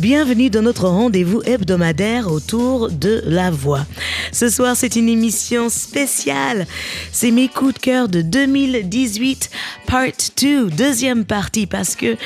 [0.00, 3.86] Bienvenue dans notre rendez-vous hebdomadaire autour de la voix.
[4.32, 6.66] Ce soir, c'est une émission spéciale.
[7.12, 9.50] C'est mes coups de cœur de 2018,
[9.86, 10.08] part
[10.40, 12.16] 2, deuxième partie, parce que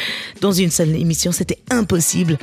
[0.41, 2.39] dans une seule émission, c'était impossible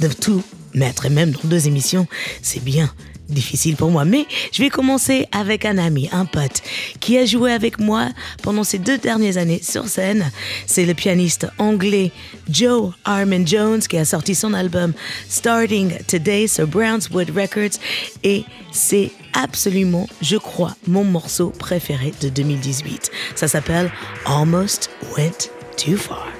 [0.00, 1.04] de tout mettre.
[1.04, 2.06] Et même dans deux émissions,
[2.40, 2.90] c'est bien
[3.30, 4.04] difficile pour moi.
[4.04, 6.62] Mais je vais commencer avec un ami, un pote,
[7.00, 8.08] qui a joué avec moi
[8.42, 10.30] pendant ces deux dernières années sur scène.
[10.66, 12.12] C'est le pianiste anglais
[12.48, 14.92] Joe Armin Jones qui a sorti son album
[15.28, 17.78] Starting Today sur Brownswood Records.
[18.24, 23.10] Et c'est absolument, je crois, mon morceau préféré de 2018.
[23.34, 23.90] Ça s'appelle
[24.26, 26.39] Almost Went Too Far.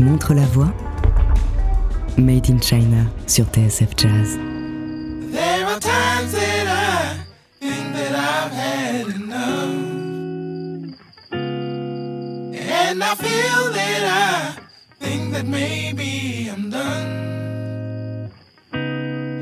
[0.00, 0.72] Montre la voie.
[2.18, 4.36] Made in China sur TSF Jazz.
[5.32, 7.16] There are times that I
[7.60, 9.70] think that I've had enough.
[11.32, 18.30] And I feel that I think that maybe I'm done.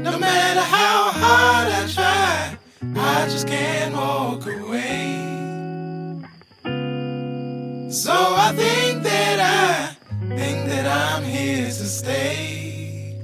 [0.02, 2.56] No matter how hard I try,
[2.96, 5.14] I just can't walk away.
[7.90, 8.83] So I think
[10.74, 13.16] that I'm here to stay.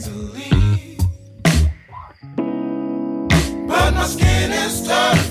[0.00, 0.96] easily.
[3.68, 5.29] But my skin is tough.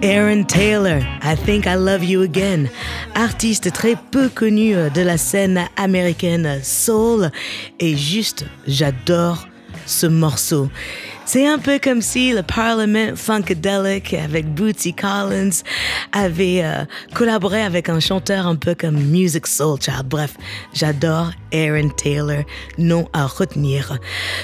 [0.00, 2.68] Taylor, I Think I Love You Again,
[3.14, 7.30] artiste très peu connu de la scène américaine soul,
[7.78, 9.46] et juste, j'adore
[9.84, 10.70] ce morceau.
[11.32, 15.62] C'est un peu comme si le Parliament Funkadelic avec Bootsy Collins
[16.10, 16.84] avait euh,
[17.14, 20.08] collaboré avec un chanteur un peu comme Music Soul Child.
[20.08, 20.34] Bref,
[20.74, 22.42] j'adore Aaron Taylor,
[22.78, 23.96] nom à retenir.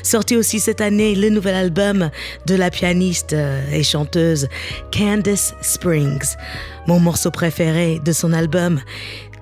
[0.05, 2.09] Sorti aussi cette année le nouvel album
[2.47, 4.47] de la pianiste euh, et chanteuse
[4.97, 6.37] Candice Springs.
[6.87, 8.81] Mon morceau préféré de son album,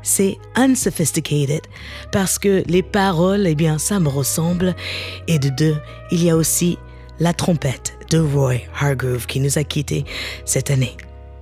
[0.03, 1.63] c'est Unsophisticated
[2.11, 4.75] parce que les paroles, eh bien, ça me ressemble.
[5.29, 5.77] Et de deux,
[6.11, 6.79] il y a aussi
[7.19, 10.05] la trompette de Roy Hargrove qui nous a quittés
[10.45, 10.97] cette année.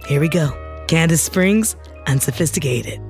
[0.09, 0.49] Here we go.
[0.89, 1.77] Candice Springs,
[2.07, 3.01] Unsophisticated.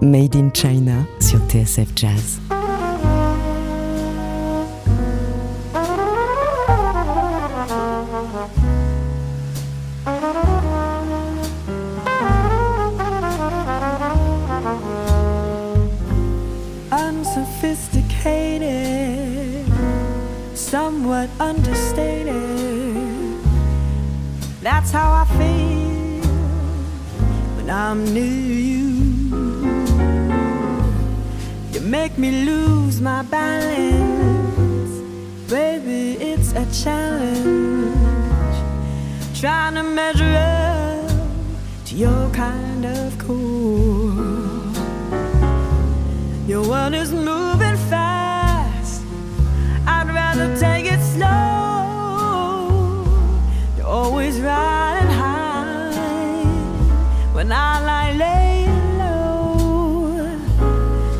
[0.00, 2.38] Made in China sur TSF Jazz.
[24.64, 26.28] That's how I feel
[27.56, 28.88] when I'm near you.
[31.72, 34.94] You make me lose my balance,
[35.48, 36.16] baby.
[36.20, 37.94] It's a challenge
[39.38, 41.10] trying to measure up
[41.86, 44.72] to your kind of cool.
[46.48, 47.43] Your one is moving
[57.44, 60.38] when I laying low.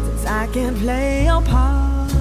[0.07, 2.13] Since I can't play your part,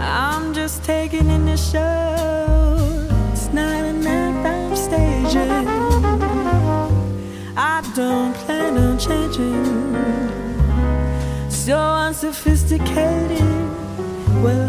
[0.00, 2.96] I'm just taking in the show.
[3.32, 5.68] It's not an act I'm staging.
[7.56, 9.64] I don't plan on changing.
[11.48, 13.54] So unsophisticated,
[14.42, 14.66] we'll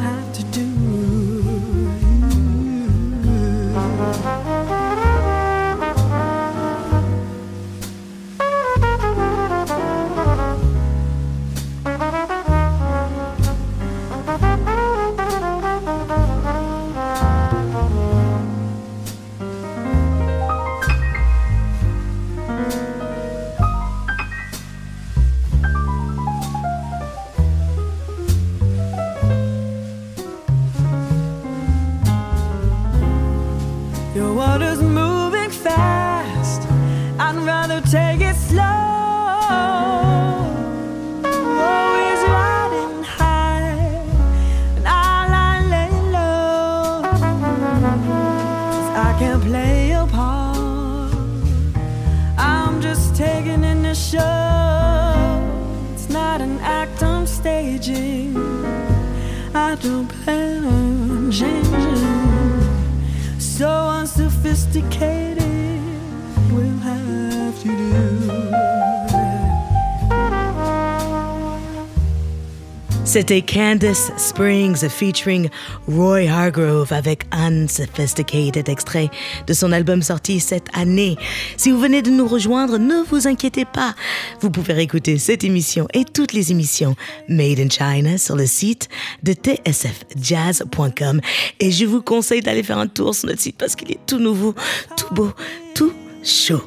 [73.20, 75.50] C'était Candace Springs featuring
[75.90, 79.10] Roy Hargrove avec Unsophisticated, extrait
[79.46, 81.18] de son album sorti cette année.
[81.58, 83.94] Si vous venez de nous rejoindre, ne vous inquiétez pas.
[84.40, 86.96] Vous pouvez écouter cette émission et toutes les émissions
[87.28, 88.88] Made in China sur le site
[89.22, 91.20] de tsfjazz.com.
[91.60, 94.20] Et je vous conseille d'aller faire un tour sur notre site parce qu'il est tout
[94.20, 94.56] nouveau,
[94.96, 95.34] tout beau,
[95.76, 95.92] tout
[96.24, 96.64] chaud.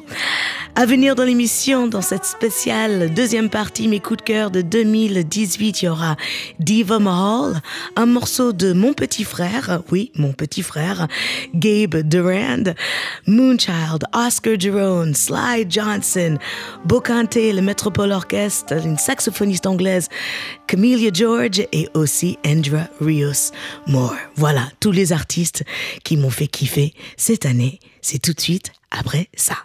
[0.75, 5.83] À venir dans l'émission, dans cette spéciale deuxième partie, mes coups de cœur de 2018,
[5.83, 6.17] il y aura
[6.57, 7.61] Diva Mahal,
[7.95, 11.07] un morceau de mon petit frère, oui, mon petit frère,
[11.53, 12.73] Gabe Durand,
[13.27, 16.39] Moonchild, Oscar Jerome, Sly Johnson,
[16.85, 20.09] Bocante, le Metropole Orchestre, une saxophoniste anglaise,
[20.65, 23.51] Camelia George et aussi Andra Rios
[23.85, 24.15] Moore.
[24.37, 25.63] Voilà, tous les artistes
[26.03, 27.79] qui m'ont fait kiffer cette année.
[28.01, 29.55] C'est tout de suite après ça.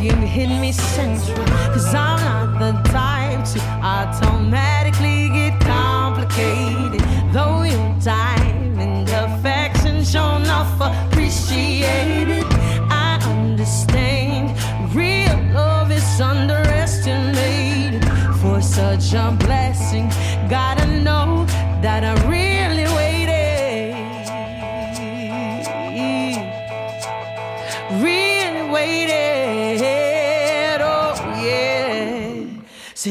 [0.00, 1.44] You hit me central.
[1.72, 7.00] Cause I'm not the type to automatically get complicated.
[7.32, 12.44] Though your time and affection show enough appreciated.
[12.90, 14.56] I understand
[14.94, 18.04] real love is underestimated.
[18.40, 20.08] For such a blessing,
[20.48, 21.44] gotta know
[21.82, 22.17] that I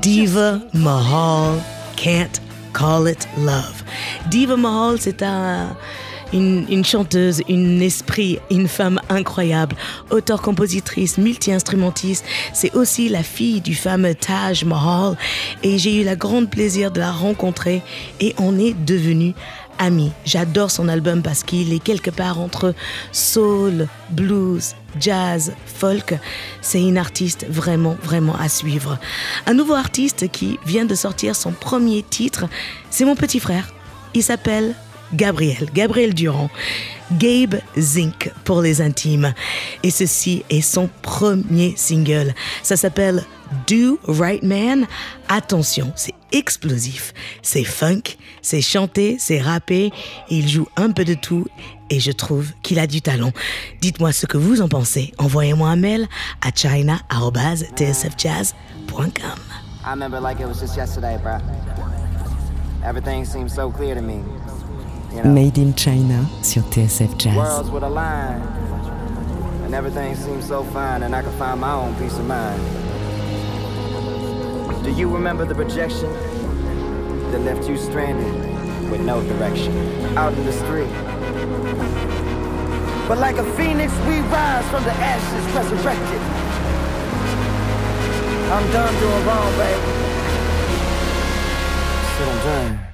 [0.00, 1.60] Diva Mahal,
[1.96, 2.40] Can't
[2.72, 3.84] Call It Love.
[4.30, 5.76] Diva Mahal, c'est un,
[6.32, 9.76] une, chanteuse, une esprit, une femme incroyable,
[10.10, 12.24] auteur-compositrice, multi-instrumentiste.
[12.52, 15.16] C'est aussi la fille du fameux Taj Mahal
[15.62, 17.82] et j'ai eu la grande plaisir de la rencontrer
[18.20, 19.34] et on est devenus
[19.78, 20.12] amis.
[20.24, 22.74] J'adore son album parce qu'il est quelque part entre
[23.12, 26.14] soul, blues, jazz, folk.
[26.60, 28.98] C'est une artiste vraiment, vraiment à suivre.
[29.46, 32.46] Un nouveau artiste qui vient de sortir son premier titre,
[32.90, 33.68] c'est mon petit frère.
[34.14, 34.74] Il s'appelle
[35.12, 36.50] Gabriel, Gabriel Durand.
[37.12, 39.34] Gabe Zink pour les intimes.
[39.82, 42.34] Et ceci est son premier single.
[42.62, 43.24] Ça s'appelle
[43.66, 44.86] Do Right Man.
[45.28, 48.02] Attention, c'est explosif, c'est funk,
[48.42, 49.92] c'est chanté, c'est rappé.
[50.28, 51.46] Il joue un peu de tout
[51.90, 53.32] et je trouve qu'il a du talent.
[53.80, 55.12] Dites-moi ce que vous en pensez.
[55.18, 56.08] Envoyez-moi un mail
[56.40, 59.38] à china.tsfjazz.com.
[59.86, 61.38] I remember like it was just yesterday, bro.
[62.84, 64.20] Everything seems so clear to me.
[65.22, 67.68] Made in China sur TSF Jazz.
[69.64, 72.60] And everything seems so fine, and I can find my own peace of mind.
[74.82, 76.12] Do you remember the projection
[77.30, 79.72] that left you stranded with no direction
[80.18, 80.90] out in the street?
[83.08, 86.20] But like a phoenix, we rise from the ashes, resurrected.
[88.52, 89.80] I'm done doing wrong, baby.
[92.16, 92.93] Shit, I'm done.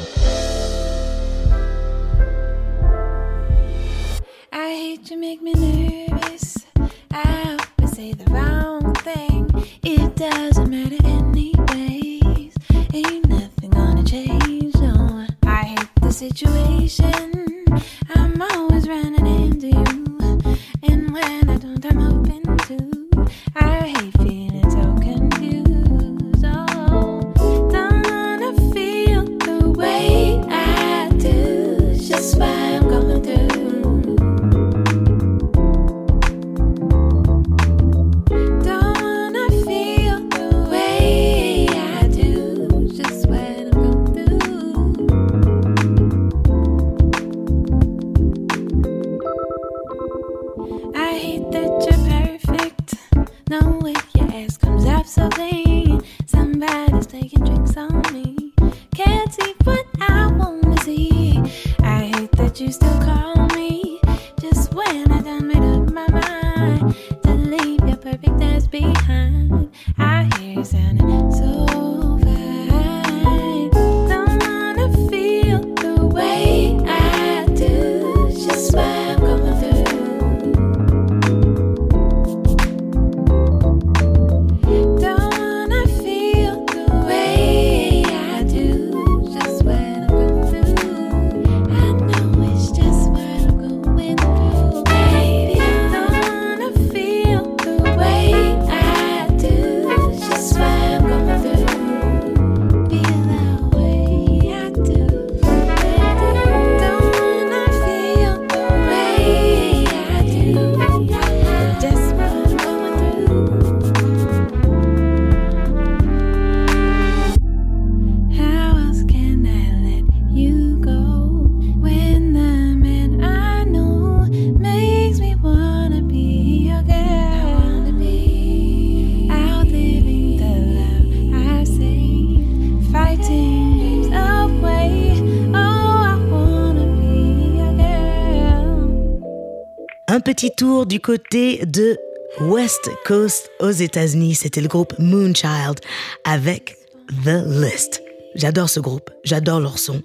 [140.21, 141.97] petit tour du côté de
[142.41, 144.35] West Coast aux États-Unis.
[144.35, 145.79] C'était le groupe Moonchild
[146.23, 146.77] avec
[147.25, 148.01] The List.
[148.35, 150.01] J'adore ce groupe, j'adore leur son.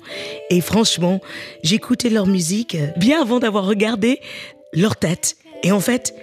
[0.50, 1.20] Et franchement,
[1.62, 4.20] j'écoutais leur musique bien avant d'avoir regardé
[4.72, 5.37] leur tête.
[5.62, 6.14] Et en fait,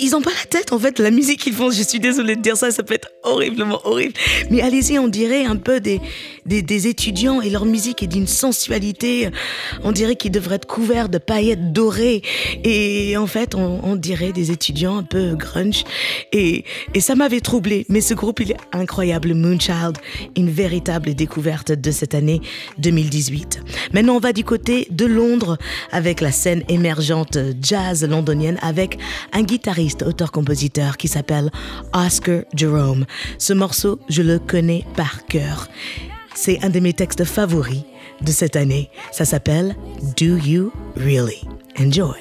[0.00, 1.70] ils ont pas la tête, en fait, la musique qu'ils font.
[1.70, 4.14] Je suis désolée de dire ça, ça peut être horriblement horrible.
[4.50, 6.00] Mais allez-y, on dirait un peu des,
[6.46, 9.30] des, des étudiants et leur musique est d'une sensualité.
[9.84, 12.22] On dirait qu'ils devraient être couverts de paillettes dorées.
[12.64, 15.84] Et en fait, on, on dirait des étudiants un peu grunge.
[16.32, 16.64] Et,
[16.94, 17.86] et ça m'avait troublé.
[17.88, 19.34] Mais ce groupe, il est incroyable.
[19.34, 19.98] Moonchild,
[20.36, 22.40] une véritable découverte de cette année
[22.78, 23.60] 2018.
[23.92, 25.56] Maintenant, on va du côté de Londres
[25.92, 28.98] avec la scène émergente jazz londonienne avec
[29.32, 29.67] un guitariste,
[30.02, 31.50] auteur-compositeur qui s'appelle
[31.92, 33.04] Oscar Jerome.
[33.38, 35.68] Ce morceau, je le connais par cœur.
[36.34, 37.82] C'est un de mes textes favoris
[38.22, 38.90] de cette année.
[39.12, 39.76] Ça s'appelle
[40.16, 41.46] Do You Really?
[41.78, 42.16] Enjoy?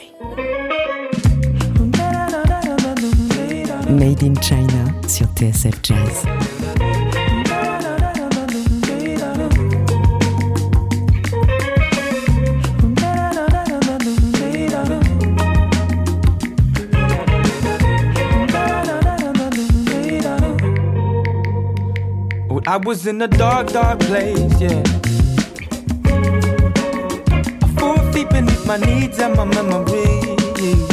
[3.90, 6.57] Made in China sur TSF Jazz.
[22.70, 24.84] I was in a dark, dark place, yeah.
[27.78, 30.84] Four feet beneath my needs and my memories.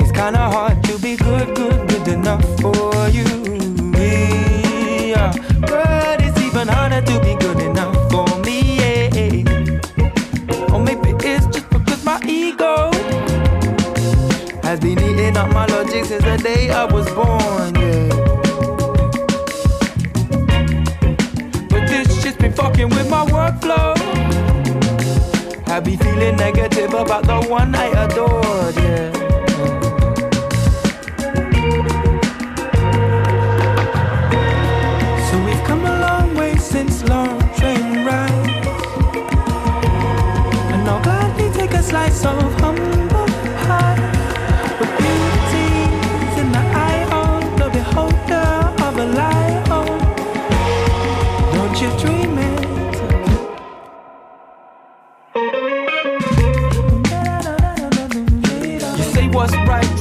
[0.00, 3.28] It's kinda hard to be good, good, good enough for you.
[5.12, 5.34] Yeah.
[5.60, 9.12] But it's even harder to be good enough for me, yeah.
[10.72, 12.90] Or maybe it's just because my ego
[14.62, 17.81] has been eating up my logic since the day I was born,
[22.82, 23.94] fucking with my workflow.
[25.68, 29.31] I be feeling negative about the one I adored, yeah.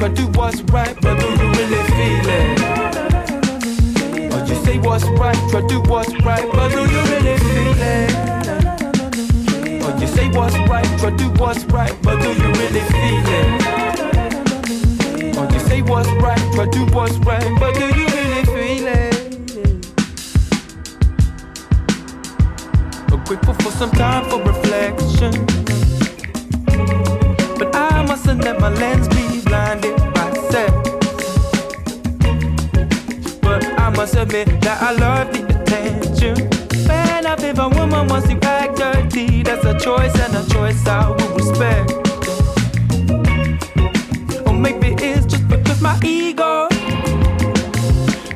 [0.01, 2.59] Try do what's right, but do you really feel it?
[4.33, 8.11] Or you say what's right, try do what's right, but do you really feel it?
[9.85, 13.61] Or you say what's right, try do what's right, but do you really feel it?
[15.37, 19.13] Or you say what's right, try do what's right, but do you really feel it?
[23.07, 25.45] But grateful for some time for reflection.
[27.59, 29.40] But I mustn't let my lens be
[34.01, 36.33] must admit that I love the attention.
[36.87, 41.07] Man, if a woman wants to act dirty, that's a choice and a choice I
[41.07, 41.91] will respect.
[44.47, 46.67] Or maybe it's just because my ego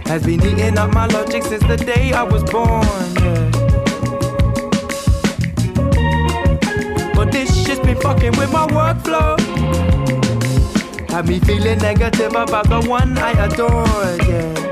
[0.06, 2.86] has been eating up my logic since the day I was born.
[3.23, 3.49] Yeah.
[7.15, 9.39] But this shit's been fucking with my workflow.
[11.10, 14.64] Had me feeling negative about the one I adore, yeah.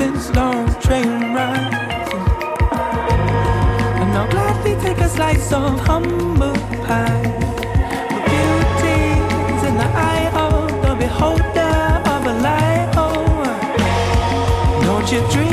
[0.00, 2.10] Since long train rides.
[4.00, 7.30] And I'll gladly take a slice of humble pie.
[8.26, 8.40] The
[9.68, 11.76] in the eye of the beholder
[12.14, 12.88] of a lion.
[14.86, 15.49] Don't you dream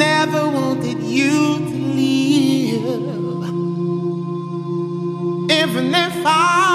[0.00, 2.86] never wanted you to leave,
[5.50, 6.69] even if I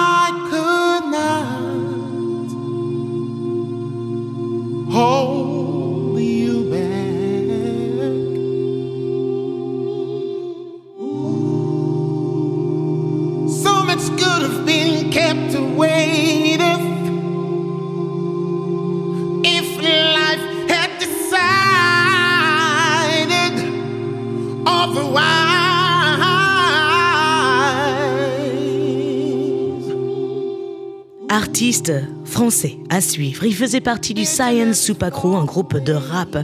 [33.01, 33.45] suivre.
[33.45, 36.38] Il faisait partie du Science Super Crew, un groupe de rap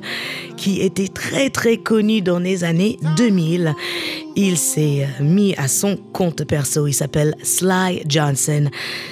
[0.58, 3.74] qui était très très connu dans les années 2000.
[4.36, 8.70] Il s'est mis à son compte perso, il s'appelle Sly Johnson.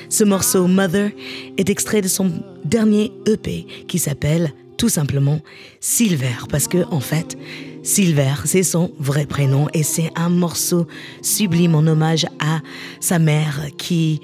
[0.09, 1.11] Ce morceau Mother
[1.57, 2.31] est extrait de son
[2.63, 5.41] dernier EP qui s'appelle tout simplement
[5.81, 7.37] Silver parce que en fait
[7.83, 10.87] Silver c'est son vrai prénom et c'est un morceau
[11.21, 12.61] sublime en hommage à
[13.01, 14.21] sa mère qui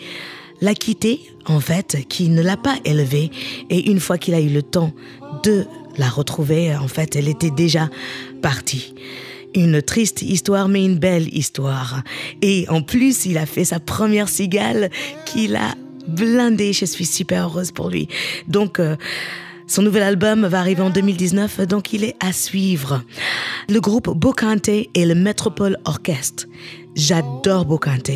[0.66, 3.32] l'a quitté, en fait, qui ne l'a pas élevé.
[3.70, 4.92] Et une fois qu'il a eu le temps
[5.44, 5.66] de
[5.98, 7.90] la retrouver, en fait, elle était déjà
[8.42, 8.94] partie.
[9.54, 12.04] Une triste histoire, mais une belle histoire.
[12.42, 14.90] Et en plus, il a fait sa première cigale
[15.26, 15.76] qu'il a
[16.08, 16.74] blindée.
[16.74, 18.10] Je suis super heureuse pour lui.
[18.48, 18.98] Donc, euh,
[19.68, 23.04] son nouvel album va arriver en 2019, donc il est à suivre.
[23.70, 26.48] Le groupe Bocante et le Metropole Orchestre.
[26.96, 28.10] J'adore Bocante.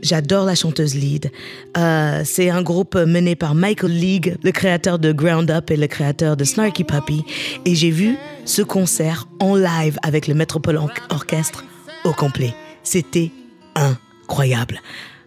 [0.00, 1.30] J'adore la chanteuse lead.
[1.76, 5.86] Euh, c'est un groupe mené par Michael League, le créateur de Ground Up et le
[5.88, 7.24] créateur de Snarky Puppy.
[7.64, 11.64] Et j'ai vu ce concert en live avec le Metropole Or- Orchestre
[12.04, 12.54] au complet.
[12.84, 13.30] C'était
[13.74, 14.80] incroyable.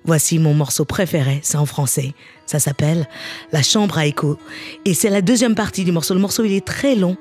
[0.05, 2.13] Voici mon morceau préféré, c'est en français.
[2.45, 3.09] Ça s'appelle
[3.51, 4.37] La chambre à écho.
[4.85, 6.13] Et c'est la deuxième partie du morceau.
[6.13, 7.17] Le morceau, il est très long.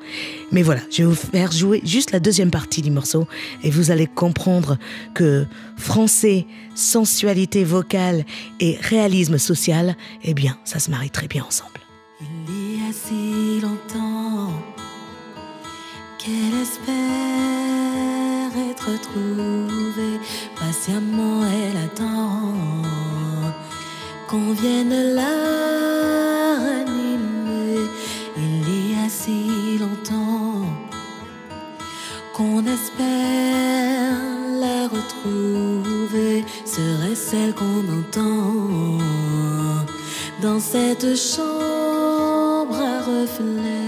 [0.52, 3.26] Mais voilà, je vais vous faire jouer juste la deuxième partie du morceau.
[3.62, 4.76] Et vous allez comprendre
[5.14, 5.46] que
[5.78, 8.24] français, sensualité vocale
[8.60, 11.80] et réalisme social, eh bien, ça se marie très bien ensemble.
[12.20, 14.50] Il y a si longtemps
[18.56, 20.20] être retrouvée.
[20.58, 22.54] Patiemment, elle attend
[24.28, 25.34] qu'on vienne la
[26.64, 27.88] ranimer.
[28.36, 30.66] Il y a si longtemps
[32.32, 34.12] qu'on espère
[34.60, 36.44] la retrouver.
[36.64, 38.98] Serait celle qu'on entend
[40.42, 43.84] dans cette chambre à reflets?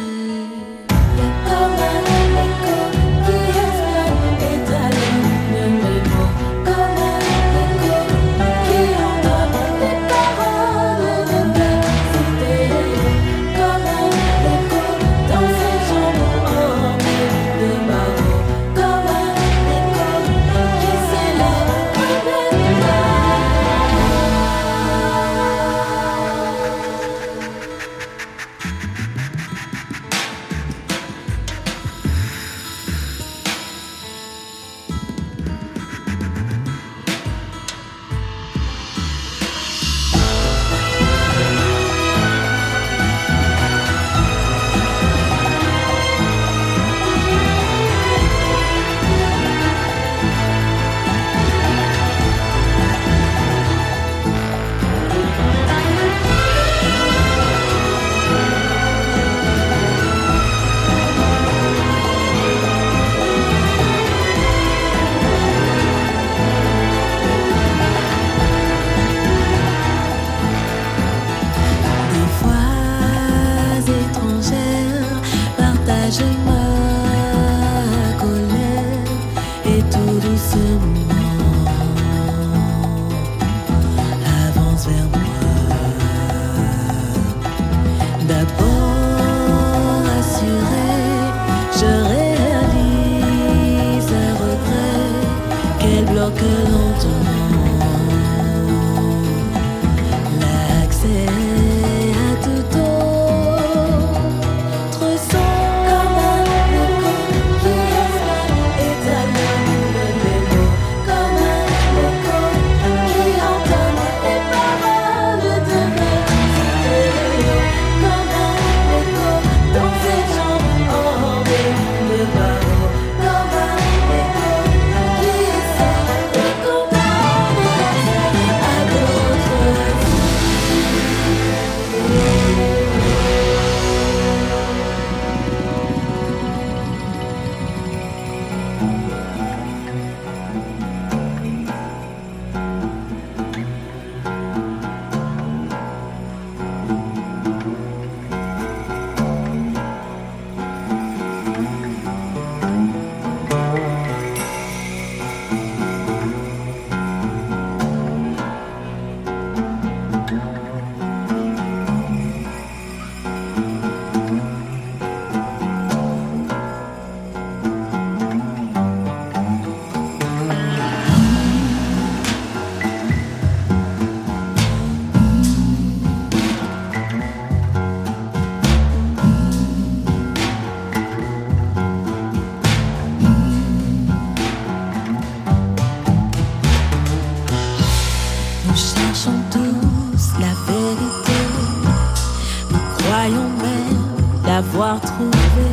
[194.77, 195.69] avoir trouvé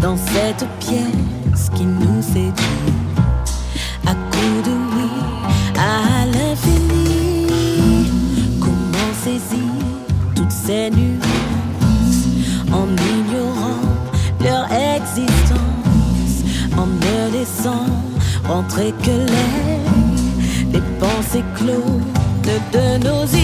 [0.00, 2.94] dans cette pièce qui nous séduit
[4.06, 5.10] à coups de oui
[5.76, 8.06] à l'infini.
[8.60, 9.72] Comment saisir
[10.36, 12.28] toutes ces nuances
[12.72, 13.82] en ignorant
[14.44, 16.44] leur existence,
[16.76, 17.86] en ne laissant
[18.46, 22.04] rentrer que les, les pensées clones
[22.72, 23.37] de nos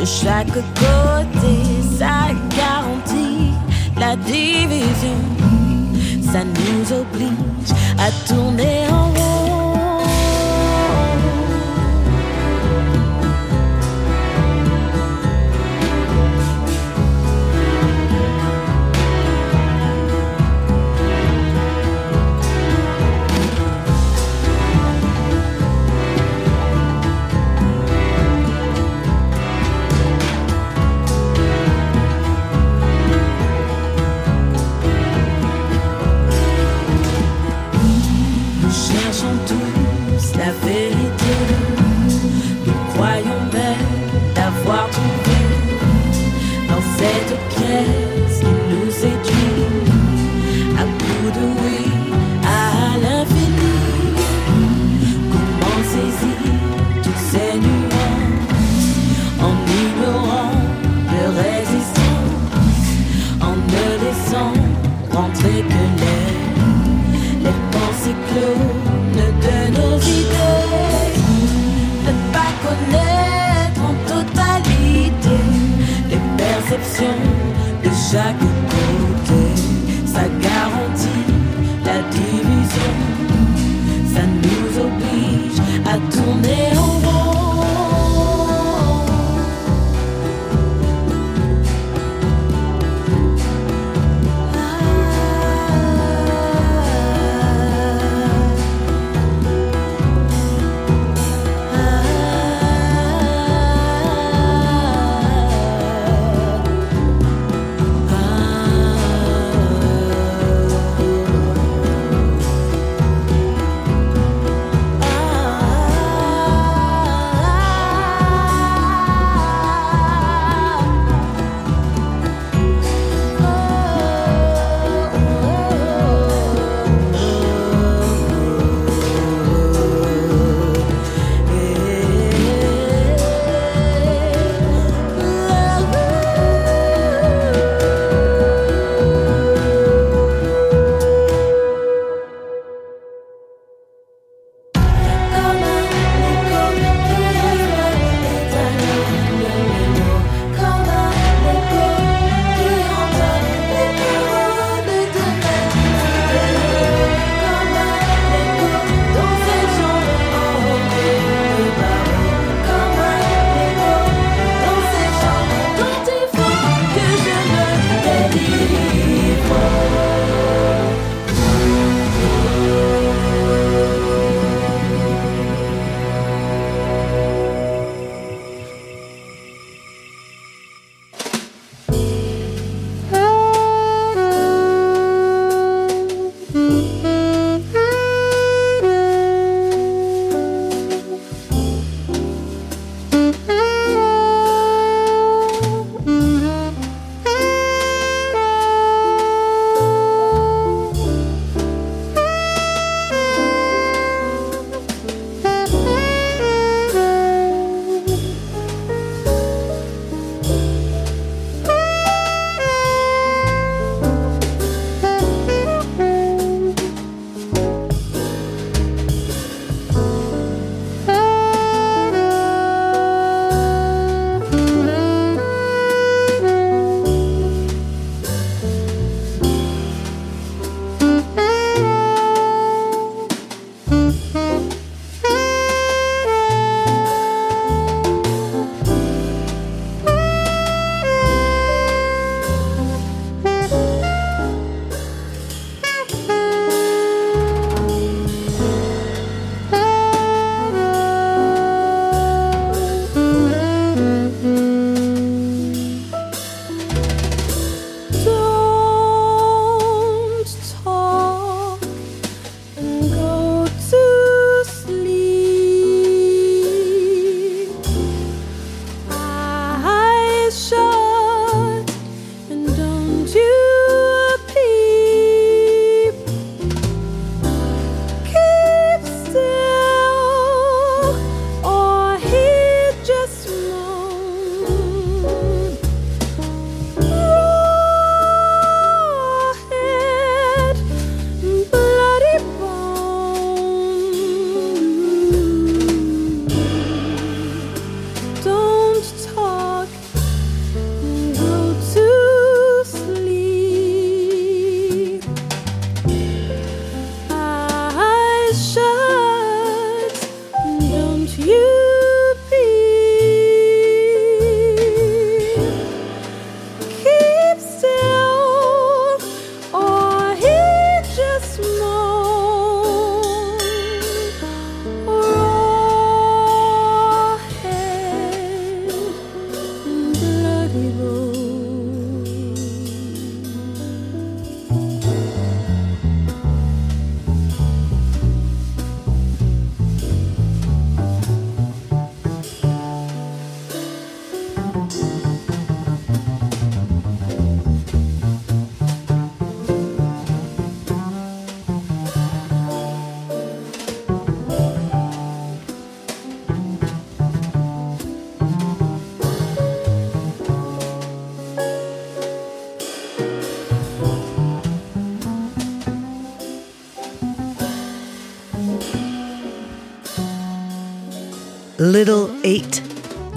[0.00, 1.58] De chaque côté,
[1.98, 3.52] ça garantit
[3.98, 5.18] la division.
[6.22, 9.49] Ça nous oblige à tourner en rond.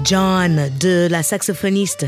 [0.04, 2.06] John de la saxophoniste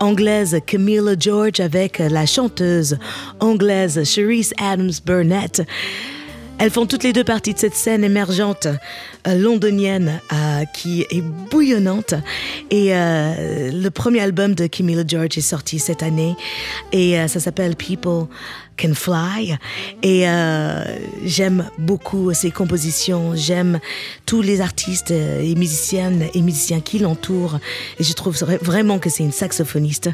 [0.00, 2.98] anglaise Camilla George avec la chanteuse
[3.40, 5.62] anglaise Cherise Adams Burnett.
[6.58, 8.68] Elles font toutes les deux partie de cette scène émergente
[9.26, 12.14] euh, londonienne euh, qui est bouillonnante.
[12.70, 16.36] Et euh, le premier album de Camilla George est sorti cette année
[16.92, 18.26] et euh, ça s'appelle People
[18.80, 19.56] Can Fly.
[20.04, 20.84] Et euh,
[21.24, 23.80] j'aime beaucoup ses compositions, j'aime
[24.24, 27.58] tous les artistes euh, et musiciennes et musiciens qui l'entourent.
[27.98, 30.10] Et je trouve vra- vraiment que c'est une saxophoniste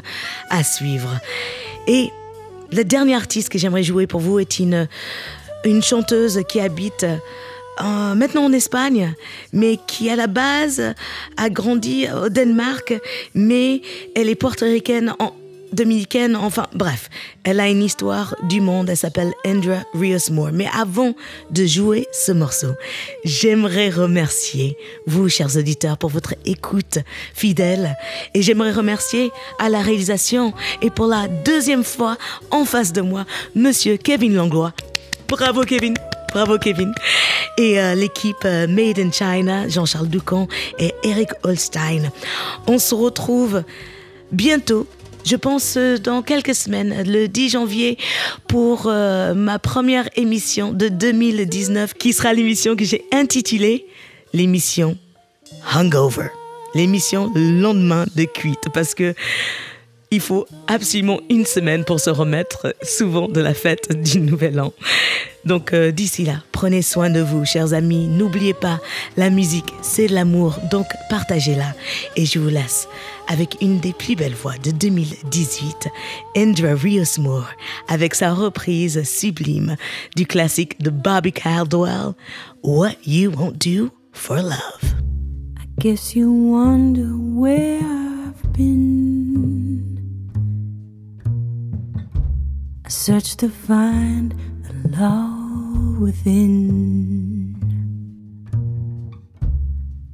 [0.49, 1.19] à suivre.
[1.85, 2.09] Et
[2.71, 4.87] le dernier artiste que j'aimerais jouer pour vous est une,
[5.65, 9.13] une chanteuse qui habite euh, maintenant en Espagne,
[9.53, 10.81] mais qui à la base
[11.37, 12.93] a grandi au Danemark,
[13.33, 13.81] mais
[14.15, 15.33] elle est portoricaine en
[15.73, 17.09] dominicaine, enfin bref,
[17.43, 20.49] elle a une histoire du monde, elle s'appelle Andra Rios Moore.
[20.51, 21.13] Mais avant
[21.51, 22.73] de jouer ce morceau,
[23.23, 26.99] j'aimerais remercier vous, chers auditeurs, pour votre écoute
[27.33, 27.95] fidèle
[28.33, 32.17] et j'aimerais remercier à la réalisation et pour la deuxième fois
[32.51, 34.73] en face de moi, monsieur Kevin Langlois.
[35.29, 35.93] Bravo Kevin,
[36.33, 36.91] bravo Kevin.
[37.57, 40.47] Et euh, l'équipe euh, Made in China, Jean-Charles Ducamp
[40.79, 42.09] et Eric Holstein.
[42.65, 43.63] On se retrouve
[44.31, 44.87] bientôt.
[45.23, 47.99] Je pense euh, dans quelques semaines, le 10 janvier,
[48.47, 53.85] pour ma première émission de 2019, qui sera l'émission que j'ai intitulée
[54.33, 54.97] l'émission
[55.75, 56.29] Hungover.
[56.73, 59.13] L'émission le lendemain de cuite, parce que
[60.11, 64.73] il faut absolument une semaine pour se remettre souvent de la fête du Nouvel An.
[65.45, 68.07] Donc euh, d'ici là, prenez soin de vous, chers amis.
[68.07, 68.79] N'oubliez pas,
[69.17, 71.73] la musique, c'est de l'amour, donc partagez-la.
[72.15, 72.87] Et je vous laisse
[73.27, 75.87] avec une des plus belles voix de 2018,
[76.35, 77.49] Andra Rios Moore,
[77.87, 79.75] avec sa reprise sublime
[80.15, 82.13] du classique de Bobby Caldwell,
[82.63, 84.95] What You Won't Do for Love.
[85.79, 89.98] Guess you wonder where I've been.
[92.89, 94.33] I search to find
[94.63, 97.55] the love within.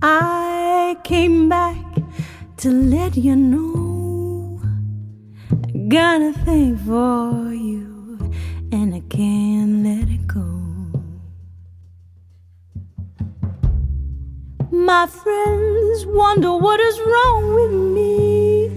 [0.02, 1.78] I came back
[2.58, 4.60] to let you know
[5.54, 8.34] I got a thing for you,
[8.74, 10.50] and I can't let it go.
[14.70, 18.70] My friends wonder what is wrong with me.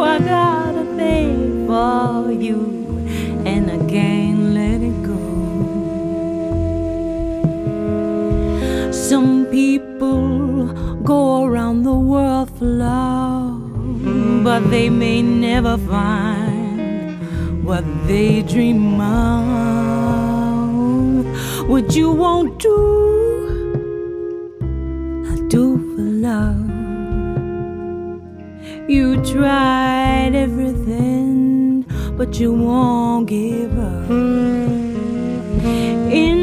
[0.04, 2.60] I got a thing for you,
[3.46, 5.24] and I can't let it go.
[8.92, 13.62] Some people go around the world for love,
[14.44, 16.43] but they may never find
[17.64, 19.54] what they dream of.
[21.70, 22.76] What you won't do,
[25.32, 26.70] I do for love.
[28.90, 31.86] You tried everything,
[32.18, 34.10] but you won't give up.
[36.12, 36.43] In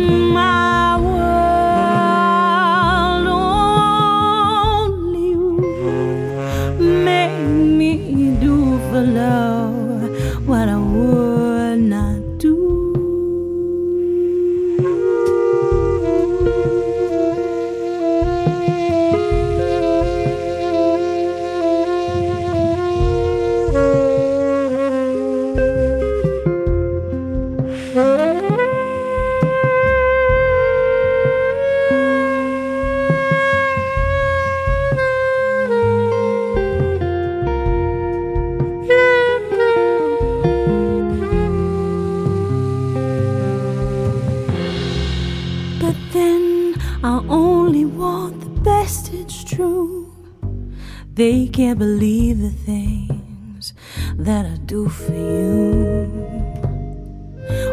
[51.61, 53.75] can't believe the things
[54.17, 56.09] that I do for you.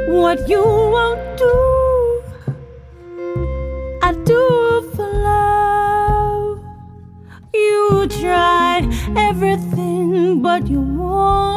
[0.10, 1.56] What you won't do,
[4.04, 6.60] I do for love.
[7.54, 11.57] You tried everything, but you won't